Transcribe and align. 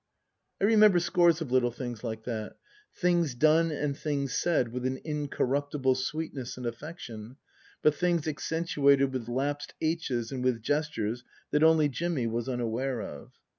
I 0.59 0.63
remember 0.63 0.99
scores 0.99 1.41
of 1.41 1.51
little 1.51 1.69
things 1.69 2.03
like 2.03 2.23
that, 2.23 2.55
things 2.95 3.35
done 3.35 3.69
and 3.69 3.95
things 3.95 4.33
said 4.33 4.69
with 4.73 4.83
an 4.83 4.99
incorruptible 5.05 5.93
sweetness 5.93 6.57
and 6.57 6.65
affection, 6.65 7.35
but 7.83 7.93
things 7.93 8.27
accentuated 8.27 9.13
with 9.13 9.29
lapsed 9.29 9.75
aitches 9.79 10.31
and 10.31 10.43
with 10.43 10.63
gestures 10.63 11.23
that 11.51 11.61
only 11.63 11.87
Jimmy 11.87 12.25
was 12.25 12.49
unaware 12.49 12.99
of. 12.99 13.33